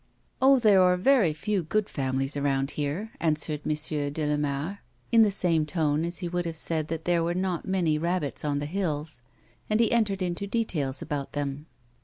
"Oh, 0.41 0.57
there 0.57 0.81
are 0.81 0.97
very 0.97 1.31
few 1.31 1.61
good 1.61 1.87
families 1.87 2.35
around 2.35 2.71
here," 2.71 3.11
answered 3.19 3.61
M. 3.67 3.75
de 4.11 4.25
Lamare, 4.25 4.79
in 5.11 5.21
the 5.21 5.29
same 5.29 5.63
tone 5.63 6.03
as 6.05 6.17
he 6.25 6.27
would 6.27 6.47
have 6.47 6.57
said 6.57 6.87
that 6.87 7.05
there 7.05 7.23
were 7.23 7.35
not 7.35 7.67
many 7.67 7.99
rabbits 7.99 8.43
on 8.43 8.57
the 8.57 8.65
hills, 8.65 9.21
and 9.69 9.79
he 9.79 9.91
entered 9.91 10.23
into 10.23 10.47
details 10.47 11.03
about 11.03 11.33
them. 11.33 11.67